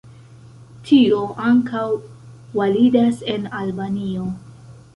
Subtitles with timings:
[0.87, 1.19] Tio
[1.49, 1.83] ankaŭ
[2.57, 4.27] validas en Albanio.